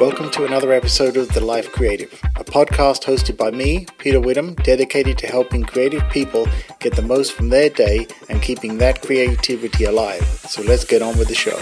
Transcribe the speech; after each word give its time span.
Welcome 0.00 0.32
to 0.32 0.44
another 0.44 0.72
episode 0.72 1.16
of 1.16 1.28
The 1.28 1.40
Life 1.40 1.70
Creative, 1.70 2.12
a 2.34 2.42
podcast 2.42 3.04
hosted 3.04 3.36
by 3.36 3.52
me, 3.52 3.86
Peter 3.98 4.18
Witham, 4.18 4.56
dedicated 4.56 5.18
to 5.18 5.28
helping 5.28 5.62
creative 5.62 6.02
people 6.10 6.48
get 6.80 6.96
the 6.96 7.02
most 7.02 7.32
from 7.32 7.50
their 7.50 7.70
day 7.70 8.08
and 8.28 8.42
keeping 8.42 8.78
that 8.78 9.02
creativity 9.02 9.84
alive. 9.84 10.24
So 10.24 10.62
let's 10.62 10.84
get 10.84 11.00
on 11.00 11.16
with 11.16 11.28
the 11.28 11.36
show. 11.36 11.56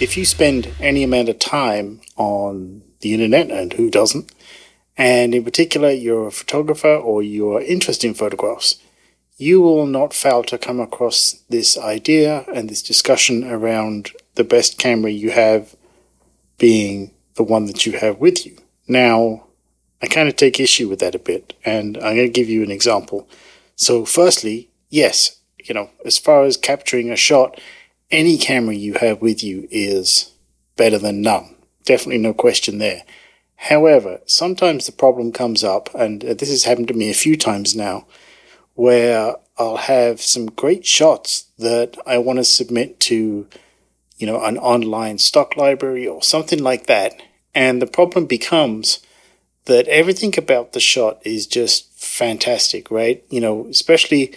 If 0.00 0.16
you 0.16 0.24
spend 0.24 0.74
any 0.80 1.04
amount 1.04 1.28
of 1.28 1.38
time 1.38 2.00
on 2.16 2.82
the 2.98 3.14
internet, 3.14 3.52
and 3.52 3.72
who 3.74 3.92
doesn't, 3.92 4.32
and 4.96 5.36
in 5.36 5.44
particular 5.44 5.92
you're 5.92 6.26
a 6.26 6.32
photographer 6.32 6.96
or 6.96 7.22
you're 7.22 7.62
interested 7.62 8.08
in 8.08 8.14
photographs, 8.14 8.82
you 9.36 9.60
will 9.60 9.86
not 9.86 10.14
fail 10.14 10.42
to 10.44 10.58
come 10.58 10.80
across 10.80 11.42
this 11.48 11.76
idea 11.76 12.44
and 12.54 12.68
this 12.68 12.82
discussion 12.82 13.44
around 13.44 14.12
the 14.34 14.44
best 14.44 14.78
camera 14.78 15.10
you 15.10 15.30
have 15.30 15.76
being 16.58 17.10
the 17.34 17.42
one 17.42 17.66
that 17.66 17.84
you 17.84 17.92
have 17.92 18.18
with 18.18 18.46
you. 18.46 18.56
Now, 18.88 19.46
I 20.00 20.06
kind 20.06 20.28
of 20.28 20.36
take 20.36 20.58
issue 20.58 20.88
with 20.88 21.00
that 21.00 21.14
a 21.14 21.18
bit, 21.18 21.54
and 21.64 21.96
I'm 21.98 22.16
going 22.16 22.28
to 22.28 22.28
give 22.28 22.48
you 22.48 22.62
an 22.62 22.70
example. 22.70 23.28
So, 23.74 24.04
firstly, 24.04 24.70
yes, 24.88 25.38
you 25.62 25.74
know, 25.74 25.90
as 26.04 26.18
far 26.18 26.44
as 26.44 26.56
capturing 26.56 27.10
a 27.10 27.16
shot, 27.16 27.60
any 28.10 28.38
camera 28.38 28.74
you 28.74 28.94
have 28.94 29.20
with 29.20 29.42
you 29.42 29.68
is 29.70 30.32
better 30.76 30.98
than 30.98 31.22
none. 31.22 31.56
Definitely 31.84 32.18
no 32.18 32.32
question 32.32 32.78
there. 32.78 33.02
However, 33.56 34.20
sometimes 34.26 34.86
the 34.86 34.92
problem 34.92 35.32
comes 35.32 35.64
up, 35.64 35.94
and 35.94 36.22
this 36.22 36.50
has 36.50 36.64
happened 36.64 36.88
to 36.88 36.94
me 36.94 37.10
a 37.10 37.14
few 37.14 37.36
times 37.36 37.74
now, 37.74 38.06
where 38.76 39.34
I'll 39.58 39.76
have 39.76 40.20
some 40.20 40.46
great 40.46 40.86
shots 40.86 41.46
that 41.58 41.98
I 42.06 42.18
want 42.18 42.38
to 42.38 42.44
submit 42.44 43.00
to 43.00 43.48
you 44.18 44.26
know, 44.26 44.42
an 44.42 44.58
online 44.58 45.18
stock 45.18 45.56
library 45.56 46.06
or 46.06 46.22
something 46.22 46.62
like 46.62 46.86
that. 46.86 47.20
And 47.54 47.80
the 47.80 47.86
problem 47.86 48.26
becomes 48.26 49.00
that 49.66 49.88
everything 49.88 50.38
about 50.38 50.72
the 50.72 50.80
shot 50.80 51.20
is 51.24 51.46
just 51.46 51.92
fantastic, 51.98 52.90
right? 52.90 53.24
You 53.30 53.40
know, 53.40 53.66
especially 53.68 54.34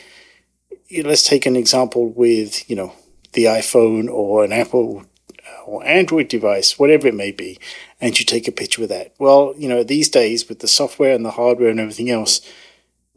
let's 1.03 1.23
take 1.23 1.45
an 1.45 1.55
example 1.55 2.09
with, 2.09 2.69
you 2.69 2.75
know, 2.75 2.93
the 3.33 3.45
iPhone 3.45 4.09
or 4.09 4.43
an 4.43 4.51
Apple 4.51 5.05
uh, 5.45 5.63
or 5.65 5.85
Android 5.85 6.27
device, 6.27 6.79
whatever 6.79 7.07
it 7.07 7.15
may 7.15 7.31
be, 7.31 7.59
and 8.01 8.19
you 8.19 8.25
take 8.25 8.47
a 8.47 8.51
picture 8.51 8.81
with 8.81 8.89
that. 8.89 9.13
Well, 9.19 9.53
you 9.57 9.69
know, 9.69 9.83
these 9.83 10.09
days 10.09 10.49
with 10.49 10.59
the 10.59 10.67
software 10.67 11.13
and 11.13 11.23
the 11.23 11.31
hardware 11.31 11.69
and 11.69 11.79
everything 11.79 12.09
else, 12.09 12.41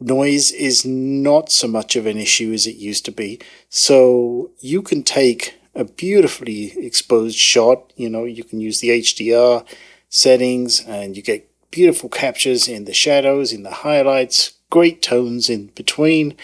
noise 0.03 0.51
is 0.51 0.85
not 0.85 1.51
so 1.51 1.67
much 1.67 1.95
of 1.95 2.05
an 2.05 2.17
issue 2.17 2.51
as 2.53 2.67
it 2.67 2.75
used 2.75 3.05
to 3.05 3.11
be. 3.11 3.39
So 3.69 4.51
you 4.59 4.81
can 4.81 5.03
take 5.03 5.55
a 5.75 5.83
beautifully 5.83 6.73
exposed 6.77 7.37
shot. 7.37 7.91
You 7.95 8.09
know, 8.09 8.25
you 8.25 8.43
can 8.43 8.61
use 8.61 8.79
the 8.79 8.89
HDR 8.89 9.65
settings 10.09 10.81
and 10.85 11.15
you 11.15 11.23
get 11.23 11.49
beautiful 11.71 12.09
captures 12.09 12.67
in 12.67 12.85
the 12.85 12.93
shadows, 12.93 13.51
in 13.51 13.63
the 13.63 13.71
highlights, 13.71 14.53
great 14.69 15.01
tones 15.01 15.49
in 15.49 15.67
between, 15.67 16.35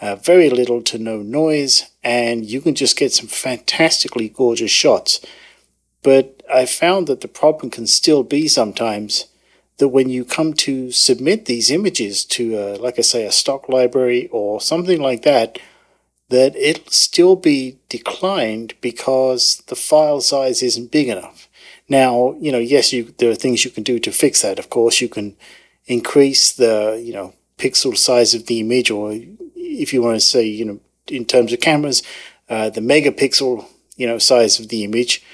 uh, 0.00 0.14
very 0.14 0.48
little 0.48 0.80
to 0.82 0.98
no 0.98 1.18
noise, 1.18 1.90
and 2.04 2.44
you 2.44 2.60
can 2.60 2.76
just 2.76 2.96
get 2.96 3.12
some 3.12 3.26
fantastically 3.26 4.28
gorgeous 4.28 4.70
shots. 4.70 5.20
But 6.02 6.42
I 6.52 6.66
found 6.66 7.08
that 7.08 7.20
the 7.22 7.28
problem 7.28 7.70
can 7.70 7.88
still 7.88 8.22
be 8.22 8.46
sometimes 8.46 9.26
that 9.78 9.88
when 9.88 10.08
you 10.10 10.24
come 10.24 10.52
to 10.52 10.90
submit 10.90 11.44
these 11.44 11.70
images 11.70 12.24
to, 12.24 12.56
uh, 12.56 12.76
like 12.78 12.98
I 12.98 13.02
say, 13.02 13.24
a 13.24 13.32
stock 13.32 13.68
library 13.68 14.28
or 14.32 14.60
something 14.60 15.00
like 15.00 15.22
that, 15.22 15.58
that 16.30 16.54
it'll 16.56 16.90
still 16.90 17.36
be 17.36 17.78
declined 17.88 18.74
because 18.80 19.62
the 19.68 19.76
file 19.76 20.20
size 20.20 20.62
isn't 20.62 20.90
big 20.90 21.08
enough. 21.08 21.48
Now, 21.88 22.36
you 22.38 22.52
know, 22.52 22.58
yes, 22.58 22.92
you, 22.92 23.14
there 23.18 23.30
are 23.30 23.34
things 23.34 23.64
you 23.64 23.70
can 23.70 23.82
do 23.82 23.98
to 24.00 24.12
fix 24.12 24.42
that. 24.42 24.58
Of 24.58 24.68
course, 24.68 25.00
you 25.00 25.08
can 25.08 25.36
increase 25.86 26.52
the, 26.52 27.00
you 27.02 27.12
know, 27.12 27.32
pixel 27.56 27.96
size 27.96 28.34
of 28.34 28.46
the 28.46 28.60
image, 28.60 28.90
or 28.90 29.12
if 29.56 29.92
you 29.92 30.02
want 30.02 30.16
to 30.16 30.20
say, 30.20 30.44
you 30.44 30.64
know, 30.64 30.80
in 31.06 31.24
terms 31.24 31.52
of 31.52 31.60
cameras, 31.60 32.02
uh, 32.48 32.68
the 32.68 32.80
megapixel, 32.80 33.66
you 33.96 34.06
know, 34.06 34.18
size 34.18 34.60
of 34.60 34.68
the 34.68 34.84
image. 34.84 35.24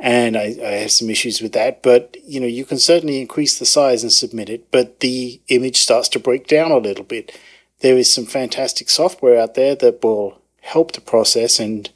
And 0.00 0.36
I, 0.36 0.56
I 0.64 0.70
have 0.82 0.92
some 0.92 1.10
issues 1.10 1.42
with 1.42 1.52
that, 1.52 1.82
but 1.82 2.16
you 2.24 2.40
know, 2.40 2.46
you 2.46 2.64
can 2.64 2.78
certainly 2.78 3.20
increase 3.20 3.58
the 3.58 3.66
size 3.66 4.02
and 4.02 4.10
submit 4.10 4.48
it, 4.48 4.70
but 4.70 5.00
the 5.00 5.40
image 5.48 5.76
starts 5.76 6.08
to 6.10 6.18
break 6.18 6.46
down 6.46 6.70
a 6.70 6.78
little 6.78 7.04
bit. 7.04 7.38
There 7.80 7.98
is 7.98 8.12
some 8.12 8.24
fantastic 8.24 8.88
software 8.88 9.38
out 9.38 9.54
there 9.54 9.74
that 9.76 10.02
will 10.02 10.40
help 10.62 10.92
the 10.92 11.02
process 11.02 11.60
and 11.60 11.90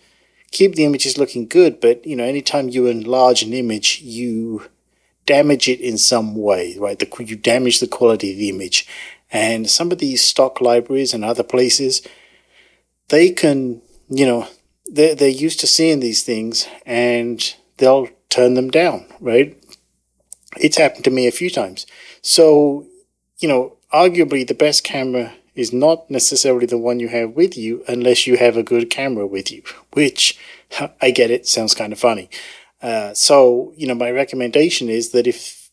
keep 0.50 0.74
the 0.74 0.84
images 0.84 1.18
looking 1.18 1.46
good. 1.46 1.80
But, 1.80 2.06
you 2.06 2.16
know, 2.16 2.24
anytime 2.24 2.68
you 2.68 2.86
enlarge 2.86 3.42
an 3.42 3.52
image, 3.52 4.00
you 4.02 4.68
damage 5.26 5.68
it 5.68 5.80
in 5.80 5.98
some 5.98 6.34
way, 6.34 6.76
right? 6.78 6.98
The, 6.98 7.24
you 7.24 7.36
damage 7.36 7.80
the 7.80 7.86
quality 7.86 8.32
of 8.32 8.38
the 8.38 8.50
image. 8.50 8.86
And 9.30 9.68
some 9.68 9.90
of 9.90 9.98
these 9.98 10.22
stock 10.22 10.60
libraries 10.60 11.12
and 11.12 11.24
other 11.24 11.42
places, 11.42 12.06
they 13.08 13.30
can, 13.30 13.82
you 14.08 14.26
know, 14.26 14.48
they're, 14.86 15.14
they're 15.14 15.28
used 15.28 15.60
to 15.60 15.66
seeing 15.66 16.00
these 16.00 16.22
things 16.22 16.68
and 16.84 17.54
they'll 17.78 18.08
turn 18.28 18.54
them 18.54 18.70
down, 18.70 19.06
right? 19.20 19.56
It's 20.56 20.78
happened 20.78 21.04
to 21.04 21.10
me 21.10 21.26
a 21.26 21.32
few 21.32 21.50
times. 21.50 21.86
So, 22.22 22.86
you 23.38 23.48
know, 23.48 23.76
arguably 23.92 24.46
the 24.46 24.54
best 24.54 24.84
camera 24.84 25.32
is 25.54 25.72
not 25.72 26.10
necessarily 26.10 26.66
the 26.66 26.78
one 26.78 27.00
you 27.00 27.08
have 27.08 27.30
with 27.30 27.56
you 27.56 27.84
unless 27.86 28.26
you 28.26 28.36
have 28.36 28.56
a 28.56 28.62
good 28.62 28.90
camera 28.90 29.26
with 29.26 29.52
you, 29.52 29.62
which 29.92 30.38
I 31.00 31.10
get 31.10 31.30
it 31.30 31.46
sounds 31.46 31.74
kind 31.74 31.92
of 31.92 31.98
funny. 31.98 32.28
Uh, 32.82 33.14
so, 33.14 33.72
you 33.76 33.86
know, 33.86 33.94
my 33.94 34.10
recommendation 34.10 34.88
is 34.88 35.10
that 35.10 35.26
if, 35.26 35.70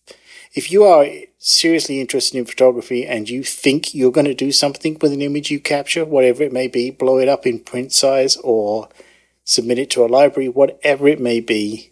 if 0.53 0.71
you 0.71 0.83
are 0.83 1.05
seriously 1.39 1.99
interested 1.99 2.37
in 2.37 2.45
photography 2.45 3.05
and 3.05 3.29
you 3.29 3.43
think 3.43 3.93
you're 3.93 4.11
going 4.11 4.25
to 4.25 4.33
do 4.33 4.51
something 4.51 4.97
with 5.01 5.11
an 5.11 5.21
image 5.21 5.49
you 5.49 5.59
capture, 5.59 6.05
whatever 6.05 6.43
it 6.43 6.53
may 6.53 6.67
be, 6.67 6.91
blow 6.91 7.17
it 7.17 7.27
up 7.27 7.47
in 7.47 7.59
print 7.59 7.91
size 7.91 8.37
or 8.37 8.87
submit 9.43 9.79
it 9.79 9.89
to 9.89 10.05
a 10.05 10.07
library, 10.07 10.47
whatever 10.47 11.07
it 11.07 11.19
may 11.19 11.39
be, 11.39 11.90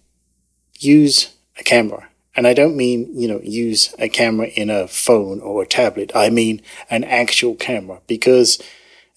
use 0.80 1.36
a 1.58 1.64
camera. 1.64 2.10
And 2.36 2.48
I 2.48 2.54
don't 2.54 2.78
mean, 2.78 3.10
you 3.14 3.28
know, 3.28 3.42
use 3.44 3.94
a 4.00 4.08
camera 4.08 4.48
in 4.48 4.70
a 4.70 4.88
phone 4.88 5.42
or 5.42 5.62
a 5.62 5.68
tablet. 5.68 6.12
I 6.16 6.30
mean 6.30 6.62
an 6.90 7.04
actual 7.04 7.56
camera 7.56 8.02
because 8.08 8.62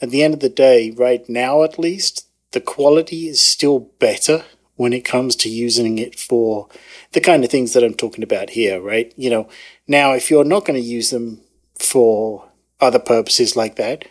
at 0.00 0.10
the 0.10 0.22
end 0.22 0.34
of 0.34 0.40
the 0.40 0.48
day, 0.48 0.90
right 0.90 1.26
now 1.28 1.62
at 1.62 1.78
least, 1.78 2.26
the 2.50 2.60
quality 2.60 3.28
is 3.28 3.40
still 3.40 3.78
better 3.98 4.44
when 4.76 4.92
it 4.92 5.04
comes 5.04 5.36
to 5.36 5.48
using 5.48 5.98
it 5.98 6.18
for 6.18 6.68
the 7.12 7.20
kind 7.20 7.44
of 7.44 7.50
things 7.50 7.72
that 7.72 7.84
I'm 7.84 7.94
talking 7.94 8.24
about 8.24 8.50
here, 8.50 8.80
right? 8.80 9.12
You 9.16 9.30
know, 9.30 9.48
now 9.86 10.12
if 10.12 10.30
you're 10.30 10.44
not 10.44 10.64
going 10.64 10.80
to 10.80 10.86
use 10.86 11.10
them 11.10 11.40
for 11.78 12.48
other 12.80 12.98
purposes 12.98 13.54
like 13.54 13.76
that, 13.76 14.06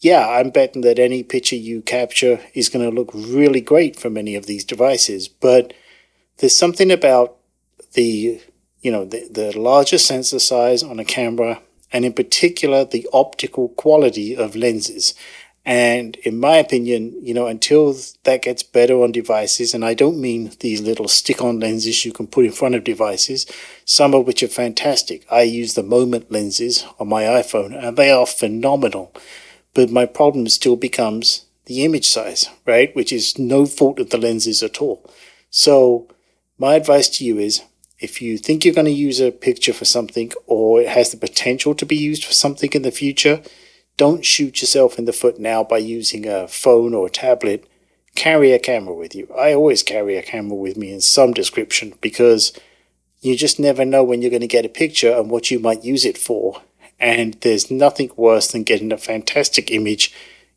yeah, 0.00 0.28
I'm 0.28 0.50
betting 0.50 0.82
that 0.82 0.98
any 0.98 1.22
picture 1.22 1.56
you 1.56 1.82
capture 1.82 2.40
is 2.54 2.68
going 2.68 2.88
to 2.88 2.94
look 2.94 3.10
really 3.14 3.60
great 3.60 3.96
from 3.96 4.16
any 4.16 4.34
of 4.34 4.46
these 4.46 4.64
devices. 4.64 5.28
But 5.28 5.72
there's 6.38 6.56
something 6.56 6.90
about 6.90 7.36
the 7.94 8.40
you 8.80 8.90
know 8.90 9.04
the, 9.04 9.28
the 9.30 9.58
larger 9.58 9.98
sensor 9.98 10.38
size 10.38 10.82
on 10.82 10.98
a 10.98 11.04
camera 11.04 11.60
and 11.92 12.04
in 12.04 12.12
particular 12.12 12.84
the 12.84 13.08
optical 13.12 13.70
quality 13.70 14.36
of 14.36 14.56
lenses. 14.56 15.14
And 15.64 16.16
in 16.16 16.40
my 16.40 16.56
opinion 16.56 17.14
you 17.20 17.34
know 17.34 17.46
until 17.46 17.94
that 18.24 18.42
gets 18.42 18.62
better 18.62 19.02
on 19.02 19.12
devices 19.12 19.74
and 19.74 19.84
i 19.84 19.92
don't 19.92 20.18
mean 20.18 20.52
these 20.60 20.80
little 20.80 21.08
stick 21.08 21.42
on 21.42 21.60
lenses 21.60 22.06
you 22.06 22.12
can 22.12 22.26
put 22.26 22.46
in 22.46 22.52
front 22.52 22.74
of 22.74 22.84
devices 22.84 23.44
some 23.84 24.14
of 24.14 24.26
which 24.26 24.42
are 24.42 24.48
fantastic. 24.48 25.26
I 25.30 25.42
use 25.42 25.74
the 25.74 25.82
moment 25.82 26.32
lenses 26.32 26.86
on 26.98 27.08
my 27.08 27.24
iphone 27.24 27.76
and 27.76 27.96
they 27.96 28.10
are 28.10 28.26
phenomenal. 28.26 29.12
But 29.74 29.90
my 29.90 30.06
problem 30.06 30.48
still 30.48 30.76
becomes 30.76 31.44
the 31.66 31.84
image 31.84 32.08
size 32.08 32.48
right? 32.64 32.94
Which 32.96 33.12
is 33.12 33.38
no 33.38 33.66
fault 33.66 33.98
of 33.98 34.08
the 34.08 34.18
lenses 34.18 34.62
at 34.62 34.80
all. 34.80 35.04
So 35.50 36.08
my 36.58 36.74
advice 36.74 37.08
to 37.08 37.24
you 37.24 37.38
is 37.38 37.62
if 38.00 38.20
you 38.20 38.38
think 38.38 38.64
you're 38.64 38.74
going 38.74 38.84
to 38.84 38.90
use 38.90 39.20
a 39.20 39.30
picture 39.30 39.72
for 39.72 39.84
something 39.84 40.32
or 40.46 40.80
it 40.80 40.88
has 40.88 41.10
the 41.10 41.16
potential 41.16 41.74
to 41.74 41.86
be 41.86 41.96
used 41.96 42.24
for 42.24 42.32
something 42.32 42.70
in 42.72 42.82
the 42.82 42.90
future, 42.90 43.42
don't 43.96 44.24
shoot 44.24 44.60
yourself 44.60 44.98
in 44.98 45.04
the 45.04 45.12
foot 45.12 45.38
now 45.38 45.64
by 45.64 45.78
using 45.78 46.26
a 46.26 46.46
phone 46.46 46.94
or 46.94 47.06
a 47.06 47.10
tablet. 47.10 47.68
Carry 48.14 48.52
a 48.52 48.58
camera 48.58 48.94
with 48.94 49.14
you. 49.14 49.28
I 49.36 49.54
always 49.54 49.82
carry 49.82 50.16
a 50.16 50.22
camera 50.22 50.54
with 50.54 50.76
me 50.76 50.92
in 50.92 51.00
some 51.00 51.32
description 51.32 51.94
because 52.00 52.52
you 53.20 53.36
just 53.36 53.58
never 53.58 53.84
know 53.84 54.04
when 54.04 54.22
you're 54.22 54.30
going 54.30 54.40
to 54.40 54.46
get 54.46 54.64
a 54.64 54.68
picture 54.68 55.12
and 55.12 55.30
what 55.30 55.50
you 55.50 55.58
might 55.58 55.84
use 55.84 56.04
it 56.04 56.18
for. 56.18 56.62
And 57.00 57.34
there's 57.40 57.70
nothing 57.70 58.10
worse 58.16 58.50
than 58.50 58.64
getting 58.64 58.92
a 58.92 58.98
fantastic 58.98 59.70
image 59.70 60.12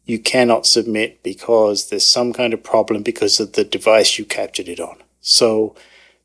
you 0.05 0.19
cannot 0.19 0.65
submit 0.65 1.21
because 1.23 1.89
there's 1.89 2.07
some 2.07 2.33
kind 2.33 2.53
of 2.53 2.63
problem 2.63 3.03
because 3.03 3.39
of 3.39 3.53
the 3.53 3.63
device 3.63 4.17
you 4.17 4.25
captured 4.25 4.67
it 4.67 4.79
on. 4.79 4.97
So 5.21 5.75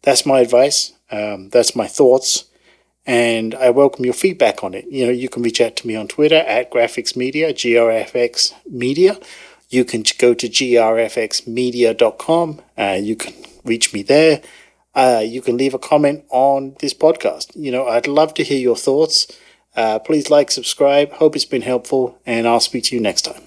that's 0.06 0.24
my 0.24 0.40
advice. 0.40 0.92
Um, 1.10 1.50
that's 1.50 1.74
my 1.74 1.88
thoughts, 1.88 2.44
and 3.04 3.56
I 3.56 3.70
welcome 3.70 4.04
your 4.04 4.14
feedback 4.14 4.62
on 4.62 4.72
it. 4.72 4.86
You 4.88 5.06
know, 5.06 5.12
you 5.12 5.28
can 5.28 5.42
reach 5.42 5.60
out 5.60 5.74
to 5.76 5.84
me 5.86 5.96
on 5.96 6.06
Twitter 6.06 6.36
at 6.36 6.70
Grafix 6.70 7.16
Media, 7.16 7.52
GRFX 7.52 8.54
Media. 8.70 9.18
you 9.68 9.84
can 9.84 10.04
go 10.18 10.32
to 10.32 10.48
grfxmedia.com. 10.48 12.62
Uh, 12.78 12.98
you 13.02 13.16
can 13.16 13.34
reach 13.64 13.92
me 13.92 14.04
there. 14.04 14.40
Uh, 14.94 15.24
you 15.26 15.42
can 15.42 15.56
leave 15.56 15.74
a 15.74 15.78
comment 15.78 16.24
on 16.30 16.76
this 16.78 16.94
podcast. 16.94 17.50
You 17.56 17.72
know, 17.72 17.88
I'd 17.88 18.06
love 18.06 18.32
to 18.34 18.44
hear 18.44 18.60
your 18.60 18.76
thoughts. 18.76 19.26
Uh, 19.74 19.98
please 19.98 20.30
like, 20.30 20.52
subscribe. 20.52 21.14
Hope 21.14 21.34
it's 21.34 21.44
been 21.44 21.62
helpful, 21.62 22.20
and 22.24 22.46
I'll 22.46 22.60
speak 22.60 22.84
to 22.84 22.94
you 22.94 23.02
next 23.02 23.22
time. 23.22 23.45